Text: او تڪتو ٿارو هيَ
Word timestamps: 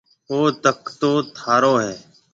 او 0.31 0.39
تڪتو 0.63 1.11
ٿارو 1.35 1.73
هيَ 1.83 1.93